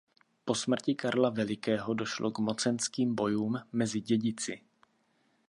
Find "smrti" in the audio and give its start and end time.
0.55-0.95